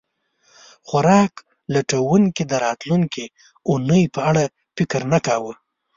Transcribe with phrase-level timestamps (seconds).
[0.87, 1.33] خوراک
[1.73, 3.25] لټونکي د راتلونکې
[3.69, 4.43] اوونۍ په اړه
[4.77, 5.53] فکر نه کاوه.